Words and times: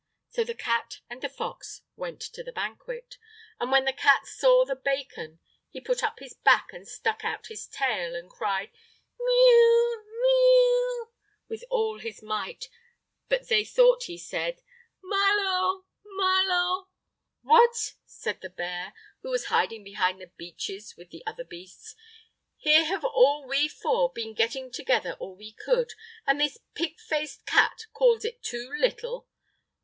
So 0.31 0.43
the 0.43 0.55
cat 0.55 1.01
and 1.11 1.21
the 1.21 1.29
fox 1.29 1.83
went 1.95 2.21
to 2.21 2.41
the 2.41 2.51
banquet, 2.51 3.19
and 3.59 3.71
when 3.71 3.85
the 3.85 3.93
cat 3.93 4.25
saw 4.25 4.65
the 4.65 4.75
bacon, 4.75 5.37
he 5.69 5.79
put 5.79 6.01
up 6.03 6.17
his 6.17 6.33
back 6.33 6.73
and 6.73 6.87
stuck 6.87 7.23
out 7.23 7.45
his 7.49 7.67
tail 7.67 8.15
and 8.15 8.27
cried: 8.27 8.71
"Mee 9.19 9.51
oo, 9.51 10.05
mee 10.19 10.69
oo!" 10.73 11.13
with 11.49 11.63
all 11.69 11.99
his 11.99 12.23
might. 12.23 12.67
But 13.29 13.47
they 13.47 13.63
thought 13.63 14.05
he 14.05 14.17
said: 14.17 14.63
"Ma 15.03 15.33
lo, 15.37 15.85
ma 16.03 16.41
lo!" 16.47 16.47
Footnote 16.47 16.47
4: 16.47 16.47
What 16.47 16.47
a 16.47 16.47
little! 16.47 16.47
what 16.47 16.47
a 16.47 16.47
little! 16.47 16.87
"What!" 17.69 17.93
said 18.07 18.41
the 18.41 18.49
bear, 18.49 18.93
who 19.21 19.29
was 19.29 19.45
hiding 19.53 19.83
behind 19.83 20.19
the 20.19 20.31
beeches 20.35 20.95
with 20.97 21.11
the 21.11 21.21
other 21.27 21.43
beasts, 21.43 21.93
"here 22.57 22.85
have 22.85 23.05
all 23.05 23.47
we 23.47 23.67
four 23.67 24.11
been 24.11 24.33
getting 24.33 24.71
together 24.71 25.13
all 25.19 25.35
we 25.35 25.51
could, 25.53 25.93
and 26.25 26.41
this 26.41 26.57
pig 26.73 26.99
faced 26.99 27.45
cat 27.45 27.85
calls 27.93 28.25
it 28.25 28.41
too 28.41 28.71
little! 28.79 29.27